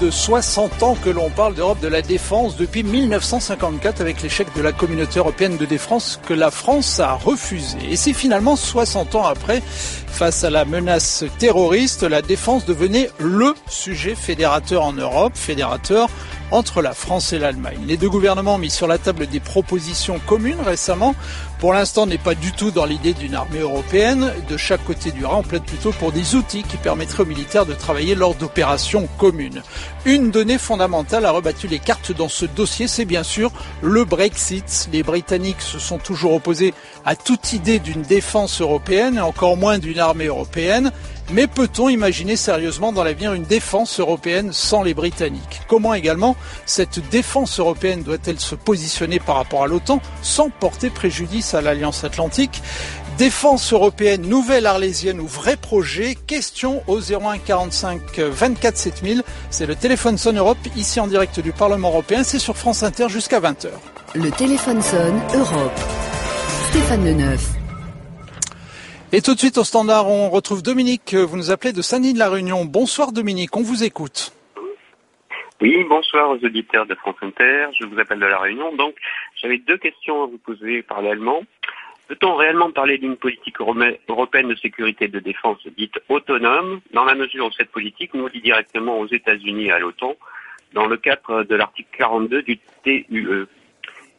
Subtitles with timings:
[0.00, 4.62] de 60 ans que l'on parle d'Europe de la défense depuis 1954 avec l'échec de
[4.62, 7.78] la communauté européenne de défense que la France a refusé.
[7.90, 9.62] Et c'est finalement 60 ans après,
[10.06, 16.08] face à la menace terroriste, la défense devenait le sujet fédérateur en Europe, fédérateur
[16.50, 17.80] entre la France et l'Allemagne.
[17.86, 21.14] Les deux gouvernements ont mis sur la table des propositions communes récemment.
[21.58, 24.32] Pour l'instant, on n'est pas du tout dans l'idée d'une armée européenne.
[24.48, 27.66] De chaque côté du Rhin, on plaide plutôt pour des outils qui permettraient aux militaires
[27.66, 29.62] de travailler lors d'opérations communes.
[30.04, 33.50] Une donnée fondamentale a rebattu les cartes dans ce dossier, c'est bien sûr
[33.82, 34.88] le Brexit.
[34.92, 36.74] Les Britanniques se sont toujours opposés
[37.04, 40.92] à toute idée d'une défense européenne et encore moins d'une armée européenne.
[41.32, 45.60] Mais peut-on imaginer sérieusement dans l'avenir une défense européenne sans les Britanniques?
[45.66, 51.54] Comment également cette défense européenne doit-elle se positionner par rapport à l'OTAN sans porter préjudice
[51.54, 52.62] à l'Alliance Atlantique?
[53.18, 56.16] Défense européenne, nouvelle arlésienne ou vrai projet?
[56.26, 59.22] Question au 01 45 24 7000.
[59.50, 62.22] C'est le téléphone sonne Europe, ici en direct du Parlement européen.
[62.22, 63.68] C'est sur France Inter jusqu'à 20h.
[64.14, 65.80] Le téléphone sonne Europe.
[66.70, 67.65] Stéphane Neuf.
[69.16, 71.14] Et tout de suite au standard, on retrouve Dominique.
[71.14, 72.66] Vous nous appelez de Saint-Denis de la Réunion.
[72.66, 74.30] Bonsoir Dominique, on vous écoute.
[75.62, 77.68] Oui, bonsoir aux auditeurs de France Inter.
[77.80, 78.76] Je vous appelle de la Réunion.
[78.76, 78.94] Donc,
[79.40, 81.40] j'avais deux questions à vous poser parallèlement.
[82.08, 87.14] Peut-on réellement parler d'une politique européenne de sécurité et de défense dite autonome, dans la
[87.14, 90.14] mesure où cette politique nous lie directement aux États-Unis et à l'OTAN,
[90.74, 93.46] dans le cadre de l'article 42 du TUE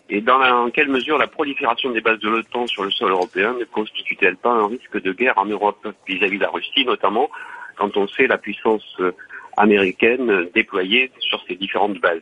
[0.09, 3.66] et dans, quelle mesure la prolifération des bases de l'OTAN sur le sol européen ne
[3.66, 7.30] constitue-t-elle pas un risque de guerre en Europe vis-à-vis de la Russie, notamment
[7.75, 9.11] quand on sait la puissance euh,
[9.58, 12.22] américaine déployée sur ces différentes bases?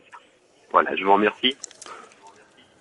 [0.72, 1.56] Voilà, je vous remercie.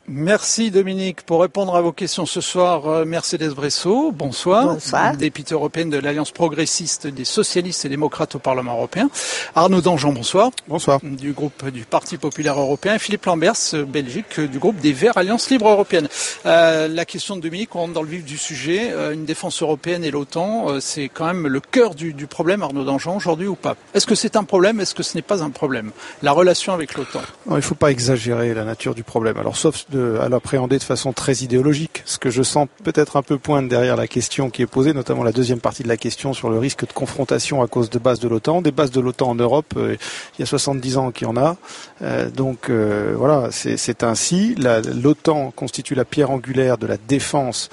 [0.07, 1.23] Merci Dominique.
[1.23, 4.65] Pour répondre à vos questions ce soir, euh, Mercedes Bresso, bonsoir.
[4.75, 5.17] Bonsoir.
[5.17, 9.09] Députée européenne de l'Alliance progressiste des socialistes et démocrates au Parlement européen.
[9.55, 10.51] Arnaud Dangean, bonsoir.
[10.67, 10.99] Bonsoir.
[11.01, 12.99] Du groupe du Parti populaire européen.
[12.99, 16.07] Philippe Lambers, euh, Belgique, du groupe des Verts Alliance libre européenne.
[16.45, 18.93] Euh, la question de Dominique, on rentre dans le vif du sujet.
[19.11, 23.15] une défense européenne et l'OTAN, c'est quand même le cœur du, du problème, Arnaud Dangean,
[23.15, 23.75] aujourd'hui ou pas?
[23.95, 24.79] Est-ce que c'est un problème?
[24.79, 25.91] Est-ce que ce n'est pas un problème?
[26.21, 29.37] La relation avec l'OTAN Il ne faut pas exagérer la nature du problème.
[29.37, 32.03] Alors, sauf à l'appréhender de façon très idéologique.
[32.05, 35.23] Ce que je sens peut-être un peu pointe derrière la question qui est posée, notamment
[35.23, 38.19] la deuxième partie de la question sur le risque de confrontation à cause de bases
[38.19, 38.61] de l'OTAN.
[38.61, 39.95] Des bases de l'OTAN en Europe, euh,
[40.37, 41.57] il y a 70 ans qu'il y en a.
[42.01, 44.55] Euh, donc euh, voilà, c'est ainsi.
[44.55, 47.69] L'OTAN constitue la pierre angulaire de la défense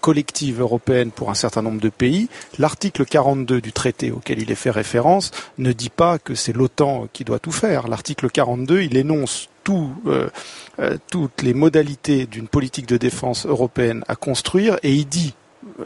[0.00, 2.28] collective européenne pour un certain nombre de pays.
[2.58, 7.08] L'article 42 du traité auquel il est fait référence ne dit pas que c'est l'OTAN
[7.12, 7.88] qui doit tout faire.
[7.88, 9.48] L'article 42, il énonce
[10.06, 10.28] euh,
[10.78, 14.78] euh, toutes les modalités d'une politique de défense européenne à construire.
[14.82, 15.34] Et il dit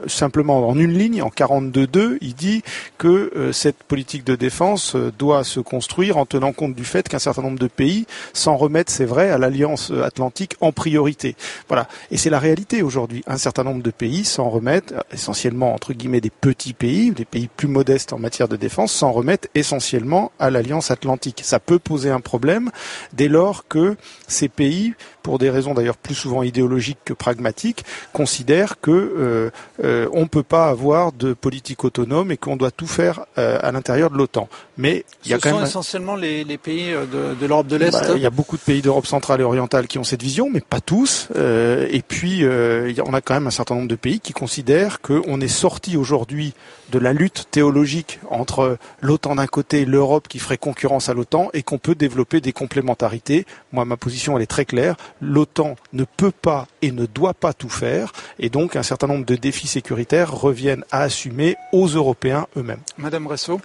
[0.07, 2.63] simplement en une ligne, en 42.2, il dit
[2.99, 7.09] que euh, cette politique de défense euh, doit se construire en tenant compte du fait
[7.09, 11.37] qu'un certain nombre de pays s'en remettent, c'est vrai, à l'Alliance Atlantique en priorité.
[11.69, 11.89] Voilà.
[12.11, 13.23] Et c'est la réalité aujourd'hui.
[13.27, 17.25] Un certain nombre de pays s'en remettent, euh, essentiellement entre guillemets des petits pays, des
[17.25, 21.41] pays plus modestes en matière de défense, s'en remettent essentiellement à l'Alliance Atlantique.
[21.45, 22.71] Ça peut poser un problème
[23.12, 23.97] dès lors que
[24.29, 29.50] ces pays, pour des raisons d'ailleurs plus souvent idéologiques que pragmatiques, considèrent que
[29.82, 33.58] euh, on ne peut pas avoir de politique autonome et qu'on doit tout faire euh,
[33.62, 34.48] à l'intérieur de l'OTAN.
[34.76, 35.66] Mais il y a Ce quand sont même...
[35.66, 37.92] essentiellement les, pays euh, de, l'Europe de l'Est.
[37.92, 40.48] Bah, il y a beaucoup de pays d'Europe centrale et orientale qui ont cette vision,
[40.53, 41.28] mais pas tous.
[41.37, 45.48] et puis, on a quand même un certain nombre de pays qui considèrent qu'on est
[45.48, 46.54] sorti aujourd'hui
[46.91, 51.48] de la lutte théologique entre l'OTAN d'un côté et l'Europe qui ferait concurrence à l'OTAN
[51.52, 53.47] et qu'on peut développer des complémentarités.
[53.72, 54.97] Moi, ma position, elle est très claire.
[55.20, 58.12] L'OTAN ne peut pas et ne doit pas tout faire.
[58.38, 62.81] Et donc, un certain nombre de défis sécuritaires reviennent à assumer aux Européens eux-mêmes.
[62.98, 63.60] Madame Bressot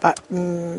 [0.00, 0.78] bah, euh,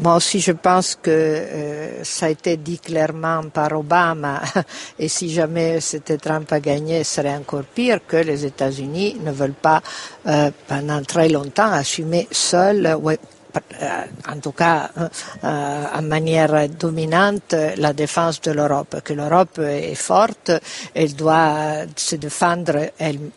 [0.00, 4.40] moi aussi, je pense que euh, ça a été dit clairement par Obama,
[4.98, 9.32] et si jamais c'était Trump à gagner, ce serait encore pire que les États-Unis ne
[9.32, 9.82] veulent pas
[10.26, 12.96] euh, pendant très longtemps assumer seuls
[14.28, 20.50] en tout cas euh, en manière dominante, la défense de l'Europe, que l'Europe est forte,
[20.94, 22.90] elle doit se défendre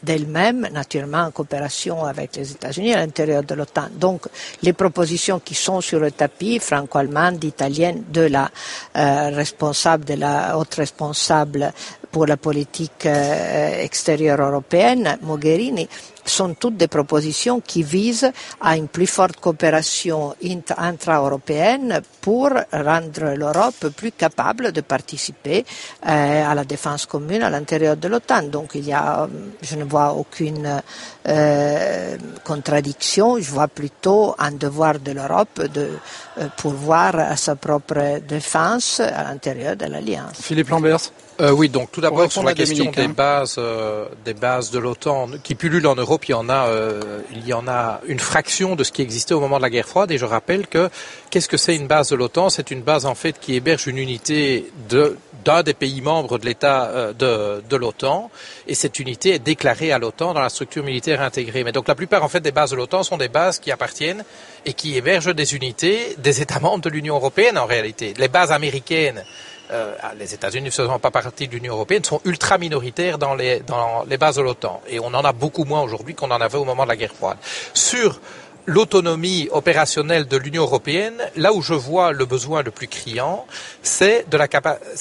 [0.03, 3.87] d'elle-même, naturellement en coopération avec les États-Unis à l'intérieur de l'OTAN.
[3.95, 4.27] Donc
[4.61, 8.49] les propositions qui sont sur le tapis, franco-allemande, italienne, de la
[8.95, 11.71] euh, responsable, de la haute responsable
[12.11, 15.87] pour la politique extérieure européenne, Mogherini,
[16.29, 18.31] sont toutes des propositions qui visent
[18.61, 20.35] à une plus forte coopération
[20.77, 25.65] intra-européenne pour rendre l'Europe plus capable de participer
[26.07, 28.43] euh, à la défense commune à l'intérieur de l'OTAN.
[28.43, 29.27] Donc il y a,
[29.61, 30.81] je ne vois aucune
[31.27, 35.89] euh, contradiction, je vois plutôt un devoir de l'Europe de
[36.37, 40.37] euh, pourvoir à sa propre défense à l'intérieur de l'Alliance.
[40.41, 43.13] Philippe Lambert euh, oui, donc tout d'abord sur la question des hein.
[43.15, 47.21] bases, euh, des bases de l'OTAN qui pullulent en Europe, il y en a, euh,
[47.33, 49.87] il y en a une fraction de ce qui existait au moment de la guerre
[49.87, 50.11] froide.
[50.11, 50.89] Et je rappelle que
[51.29, 52.49] qu'est-ce que c'est une base de l'OTAN?
[52.49, 56.85] C'est une base en fait qui héberge une unité d'un des pays membres de l'État
[56.85, 58.29] euh, de, de l'OTAN,
[58.67, 61.63] et cette unité est déclarée à l'OTAN dans la structure militaire intégrée.
[61.63, 64.23] Mais donc la plupart en fait des bases de l'OTAN sont des bases qui appartiennent
[64.65, 68.13] et qui hébergent des unités des États membres de l'Union européenne en réalité.
[68.17, 69.23] Les bases américaines
[69.71, 73.35] euh, ah, les États-Unis ne faisant pas partie de l'Union européenne, sont ultra minoritaires dans
[73.35, 74.81] les, dans les bases de l'OTAN.
[74.87, 77.13] Et on en a beaucoup moins aujourd'hui qu'on en avait au moment de la guerre
[77.13, 77.37] froide.
[77.73, 78.19] Sur
[78.67, 83.47] l'autonomie opérationnelle de l'Union européenne, là où je vois le besoin le plus criant,
[83.81, 84.47] c'est la,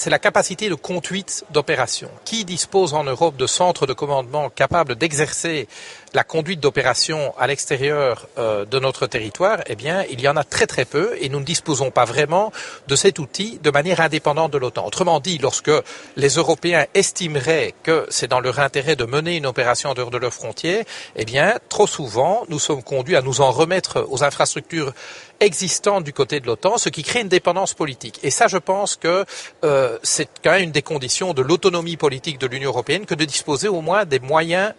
[0.07, 2.09] la capacité de conduite d'opération.
[2.23, 5.67] Qui dispose en Europe de centres de commandement capables d'exercer
[6.13, 10.43] la conduite d'opérations à l'extérieur euh, de notre territoire, eh bien, il y en a
[10.43, 12.51] très très peu et nous ne disposons pas vraiment
[12.87, 14.85] de cet outil de manière indépendante de l'OTAN.
[14.85, 15.71] Autrement dit, lorsque
[16.15, 20.17] les Européens estimeraient que c'est dans leur intérêt de mener une opération en dehors de
[20.17, 24.93] leurs frontières, eh bien, trop souvent, nous sommes conduits à nous en remettre aux infrastructures
[25.39, 28.19] existante du côté de l'OTAN, ce qui crée une dépendance politique.
[28.23, 29.25] Et ça, je pense que
[29.63, 33.25] euh, c'est quand même une des conditions de l'autonomie politique de l'Union européenne que de
[33.25, 34.73] disposer au moins des moyens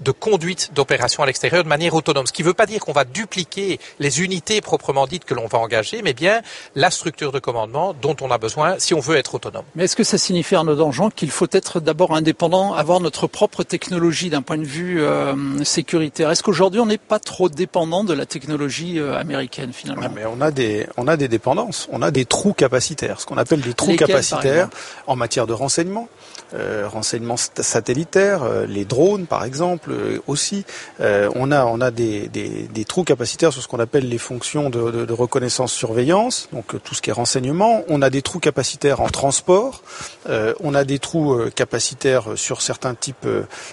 [0.00, 2.26] de conduite d'opérations à l'extérieur de manière autonome.
[2.26, 5.46] Ce qui ne veut pas dire qu'on va dupliquer les unités proprement dites que l'on
[5.46, 6.42] va engager, mais bien
[6.74, 9.64] la structure de commandement dont on a besoin si on veut être autonome.
[9.74, 13.62] Mais est-ce que ça signifie, Arnaud Dangean, qu'il faut être d'abord indépendant, avoir notre propre
[13.62, 16.30] technologie d'un point de vue euh, sécuritaire?
[16.30, 20.03] Est-ce qu'aujourd'hui on n'est pas trop dépendant de la technologie euh, américaine finalement?
[20.14, 23.38] Mais on a des on a des dépendances, on a des trous capacitaires, ce qu'on
[23.38, 24.68] appelle des trous capacitaires
[25.06, 26.08] en matière de renseignement,
[26.54, 30.64] euh, renseignement satellitaire, euh, les drones par exemple euh, aussi.
[31.00, 34.18] Euh, on a on a des, des, des, trous capacitaires sur ce qu'on appelle les
[34.18, 37.82] fonctions de, de, de, reconnaissance surveillance, donc tout ce qui est renseignement.
[37.88, 39.82] On a des trous capacitaires en transport.
[40.60, 43.26] on a des trous capacitaires sur certains types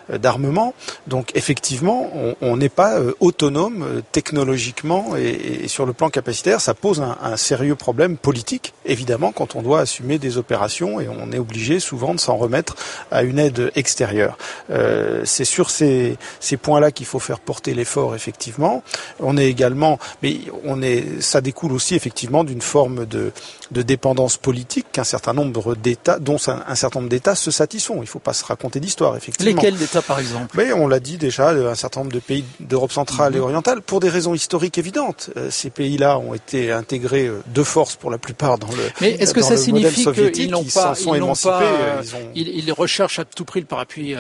[0.09, 0.73] d'armements.
[1.07, 2.09] Donc effectivement,
[2.41, 6.20] on n'est pas autonome technologiquement et, et sur le plan capacitaire
[6.59, 11.31] ça pose un, sérieux problème politique, évidemment, quand on doit assumer des opérations et on
[11.31, 12.75] est obligé souvent de s'en remettre
[13.11, 14.37] à une aide extérieure.
[14.69, 18.83] Euh, c'est sur ces, ces points-là qu'il faut faire porter l'effort, effectivement.
[19.19, 23.31] On est également, mais on est, ça découle aussi effectivement d'une forme de,
[23.71, 27.95] de dépendance politique qu'un certain nombre d'États, dont un, certain nombre d'États se satisfont.
[27.97, 29.61] Il ne faut pas se raconter d'histoire, effectivement.
[29.61, 30.55] Lesquels d'États, par exemple?
[30.57, 33.43] Mais on l'a dit déjà, un certain nombre de pays d'Europe centrale et mhm.
[33.43, 35.29] orientale, pour des raisons historiques évidentes.
[35.37, 39.11] Euh, ces pays-là ont été intégrés euh, de force pour la plupart dans le Mais
[39.11, 42.01] est-ce que ça signifie qu'ils n'ont pas, ils, n'ont pas euh,
[42.35, 44.15] ils, recherchent à tout prix le parapluie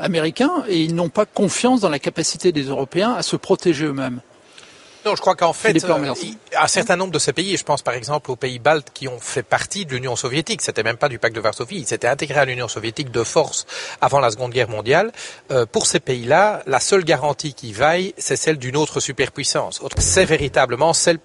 [0.00, 4.20] américain et ils n'ont pas confiance dans la capacité des Européens à se protéger eux-mêmes
[5.04, 6.14] non, je crois qu'en fait, euh,
[6.58, 9.20] un certain nombre de ces pays, je pense par exemple aux pays baltes qui ont
[9.20, 12.40] fait partie de l'Union soviétique, c'était même pas du pacte de Varsovie, ils s'étaient intégrés
[12.40, 13.66] à l'Union soviétique de force
[14.00, 15.12] avant la Seconde Guerre mondiale.
[15.50, 19.80] Euh, pour ces pays-là, la seule garantie qui vaille, c'est celle d'une autre superpuissance.
[19.98, 21.18] C'est véritablement celle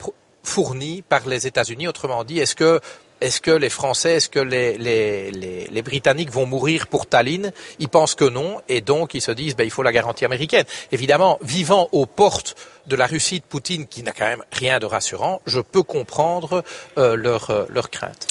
[0.43, 1.87] fournie par les États-Unis.
[1.87, 2.79] Autrement dit, est-ce que
[3.23, 7.53] est-ce que les Français, est-ce que les, les, les, les, Britanniques vont mourir pour Tallinn?
[7.79, 10.65] Ils pensent que non, et donc ils se disent, ben, il faut la garantie américaine.
[10.91, 12.55] Évidemment, vivant aux portes
[12.87, 16.63] de la Russie de Poutine, qui n'a quand même rien de rassurant, je peux comprendre
[16.97, 18.27] euh, leur, euh, leur crainte.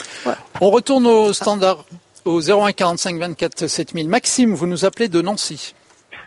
[0.61, 1.87] On retourne au standard,
[2.27, 4.11] au 01 45 24 7000.
[4.11, 5.75] Maxime, vous nous appelez de Nancy.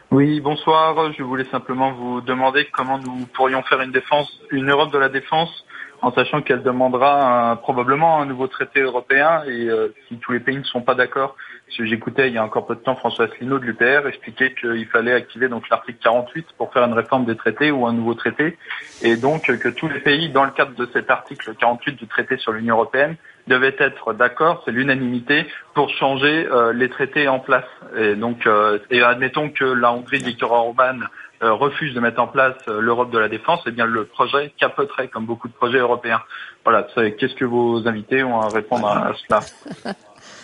[0.09, 1.13] Oui, bonsoir.
[1.13, 5.09] Je voulais simplement vous demander comment nous pourrions faire une défense, une Europe de la
[5.09, 5.65] défense
[6.05, 10.55] en sachant qu'elle demandera probablement un nouveau traité européen et euh, si tous les pays
[10.55, 11.35] ne sont pas d'accord,
[11.67, 15.13] j'écoutais il y a encore peu de temps François Asselineau de l'UPR expliquer qu'il fallait
[15.13, 18.55] activer donc l'article 48 pour faire une réforme des traités ou un nouveau traité.
[19.01, 22.37] Et donc que tous les pays dans le cadre de cet article 48 du traité
[22.37, 23.15] sur l'Union européenne
[23.47, 27.65] devaient être d'accord, c'est l'unanimité pour changer euh, les traités en place.
[27.97, 30.99] Et donc euh, et admettons que la Hongrie de Viktor Orban
[31.43, 34.53] euh, refuse de mettre en place euh, l'Europe de la défense, eh bien le projet
[34.57, 36.21] capoterait comme beaucoup de projets européens.
[36.63, 39.95] Voilà, qu'est-ce que vos invités ont à répondre à, cela?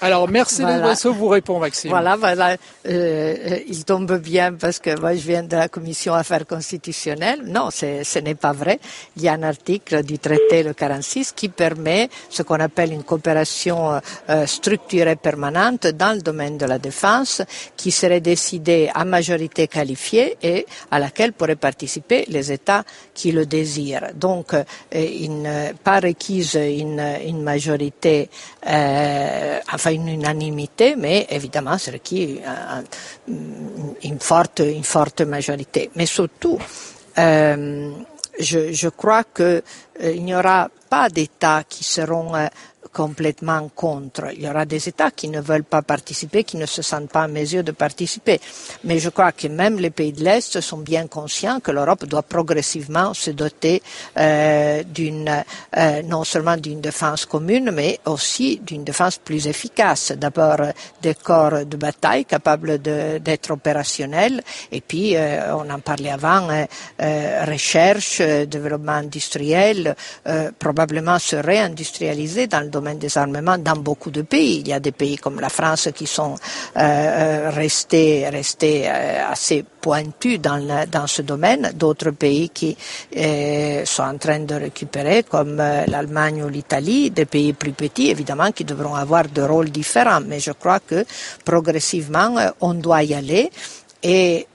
[0.04, 0.96] Alors, merci voilà.
[0.96, 1.92] vous répond, Maxime.
[1.92, 2.58] Voilà, voilà.
[2.88, 7.42] Euh, il tombe bien parce que moi, je viens de la Commission Affaires constitutionnelles.
[7.46, 8.80] Non, ce n'est pas vrai.
[9.16, 13.04] Il y a un article du traité, le 46, qui permet ce qu'on appelle une
[13.04, 17.44] coopération euh, structurée permanente dans le domaine de la défense,
[17.78, 23.46] qui serait décidée à majorité qualifiée et à laquelle pourraient participer les États qui le
[23.46, 24.10] désirent.
[24.16, 28.30] Donc, euh, une, pas requise une, une majorité,
[28.66, 29.60] euh,
[29.94, 32.40] une unanimité, mais évidemment, c'est requis
[34.04, 35.92] une forte, une forte majorité.
[35.96, 36.58] Mais surtout,
[37.18, 37.92] euh,
[38.40, 39.62] je, crois qu'il
[40.04, 42.48] euh, n'y aura pas d'États qui seront euh,
[42.92, 44.34] complètement contre.
[44.34, 47.26] Il y aura des États qui ne veulent pas participer, qui ne se sentent pas
[47.26, 48.40] en mesure de participer.
[48.84, 52.24] Mais je crois que même les pays de l'Est sont bien conscients que l'Europe doit
[52.24, 53.82] progressivement se doter
[54.18, 55.44] euh, d'une,
[55.78, 60.12] euh, non seulement d'une défense commune, mais aussi d'une défense plus efficace.
[60.12, 60.58] D'abord
[61.02, 66.48] des corps de bataille capables d'être opérationnels, et puis euh, on en parlait avant,
[67.48, 69.96] recherche, développement industriel,
[70.60, 74.60] probablement se réindustrialiser dans le domaine des armements dans beaucoup de pays.
[74.60, 76.36] Il y a des pays comme la France qui sont
[76.78, 82.76] euh, euh restés, restés euh, assez pointus dans, dans ce domaine, d'autres pays qui
[83.18, 88.52] euh, sont en train de récupérer, comme l'Allemagne ou l'Italie, des pays plus petits, évidemment,
[88.52, 90.22] qui devront avoir des rôles différents.
[90.26, 91.06] Mais je crois que
[91.44, 93.50] progressivement, on doit y aller.
[94.04, 94.48] Et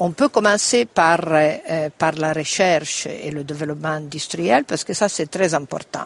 [0.00, 5.08] on peut commencer par, euh, par la recherche et le développement industriel parce que ça
[5.08, 6.04] c'est très important.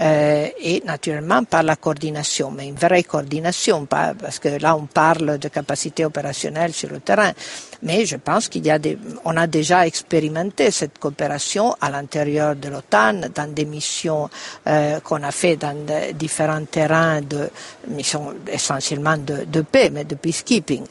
[0.00, 5.38] Euh, et naturellement par la coordination, mais une vraie coordination, parce que là on parle
[5.38, 7.32] de capacité opérationnelle sur le terrain.
[7.82, 12.56] Mais je pense qu'il y a des, on a déjà expérimenté cette coopération à l'intérieur
[12.56, 14.28] de l'OTAN dans des missions
[14.66, 15.76] euh, qu'on a fait dans
[16.14, 17.50] différents terrains de
[17.88, 20.84] missions essentiellement de paix, mais de peacekeeping.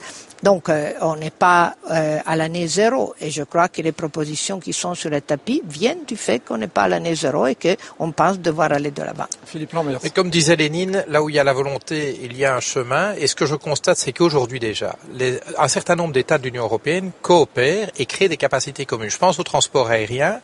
[0.44, 4.60] Donc euh, on n'est pas euh, à l'année zéro et je crois que les propositions
[4.60, 7.56] qui sont sur le tapis viennent du fait qu'on n'est pas à l'année zéro et
[7.56, 9.28] qu'on pense devoir aller de là-bas.
[9.46, 10.00] Philippe Lambert.
[10.04, 12.62] Et comme disait Lénine, là où il y a la volonté, il y a un
[12.62, 13.14] chemin.
[13.16, 16.64] Et ce que je constate, c'est qu'aujourd'hui déjà, les, un certain nombre d'États de l'Union
[16.64, 19.10] européenne coopèrent et créent des capacités communes.
[19.10, 20.40] Je pense au transport aérien.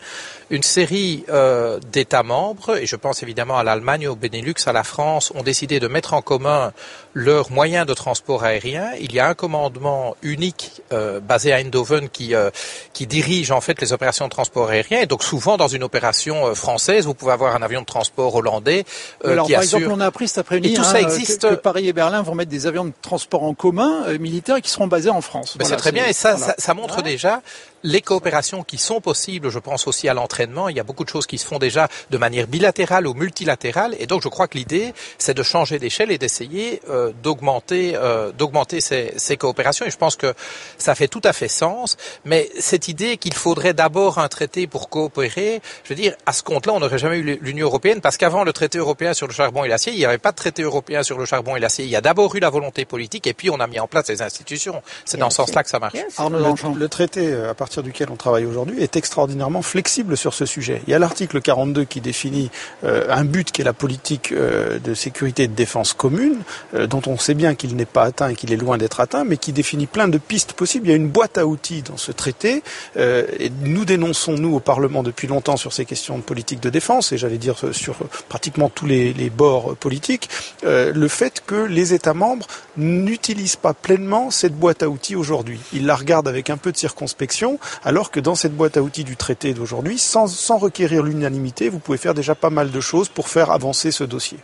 [0.49, 4.83] Une série euh, d'États membres, et je pense évidemment à l'Allemagne, au Benelux, à la
[4.83, 6.71] France, ont décidé de mettre en commun
[7.13, 8.91] leurs moyens de transport aérien.
[8.99, 9.84] Il y a un commandement
[10.21, 12.49] unique euh, basé à Eindhoven qui, euh,
[12.93, 15.01] qui dirige en fait les opérations de transport aérien.
[15.01, 18.33] Et donc souvent dans une opération euh, française, vous pouvez avoir un avion de transport
[18.35, 18.85] hollandais
[19.25, 21.49] euh, alors, par exemple, on a appris cet après-midi tout hein, ça existe...
[21.49, 24.87] que, Paris et Berlin vont mettre des avions de transport en commun militaires qui seront
[24.87, 25.57] basés en France.
[25.57, 27.41] Ben, c'est très bien et ça, ça, ça, montre déjà
[27.85, 30.69] les coopérations qui sont possibles, je pense aussi à l'entraînement.
[30.69, 33.95] Il y a beaucoup de choses qui se font déjà de manière bilatérale ou multilatérale.
[33.99, 38.31] Et donc, je crois que l'idée, c'est de changer d'échelle et d'essayer euh, d'augmenter, euh,
[38.31, 39.74] d'augmenter ces, ces, coopérations.
[39.83, 40.33] Et je pense que
[40.77, 41.97] ça fait tout à fait sens.
[42.23, 46.43] Mais cette idée qu'il faudrait d'abord un traité pour coopérer, je veux dire, à ce
[46.43, 49.63] compte-là, on n'aurait jamais eu l'Union européenne parce qu'avant le traité européen sur le charbon
[49.63, 51.83] et l'acier, il n'y avait pas de traité européen sur le charbon et l'acier.
[51.85, 54.07] Il y a d'abord eu la volonté politique et puis on a mis en place
[54.09, 54.81] les institutions.
[55.05, 55.93] C'est dans ce sens-là que ça marche.
[55.95, 60.45] le, le, traité, euh, à partir duquel on travaille aujourd'hui est extraordinairement flexible sur ce
[60.45, 60.81] sujet.
[60.87, 62.49] Il y a l'article 42 qui définit
[62.83, 66.37] euh, un but qui est la politique euh, de sécurité et de défense commune,
[66.73, 69.23] euh, dont on sait bien qu'il n'est pas atteint et qu'il est loin d'être atteint,
[69.23, 70.87] mais qui définit plein de pistes possibles.
[70.87, 72.63] Il y a une boîte à outils dans ce traité,
[72.97, 77.11] et nous dénonçons, nous, au Parlement, depuis longtemps sur ces questions de politique de défense,
[77.11, 77.95] et j'allais dire sur
[78.29, 80.29] pratiquement tous les, les bords politiques,
[80.63, 85.59] le fait que les États membres n'utilisent pas pleinement cette boîte à outils aujourd'hui.
[85.73, 89.03] Ils la regardent avec un peu de circonspection, alors que dans cette boîte à outils
[89.03, 93.09] du traité d'aujourd'hui, sans, sans requérir l'unanimité, vous pouvez faire déjà pas mal de choses
[93.09, 94.37] pour faire avancer ce dossier.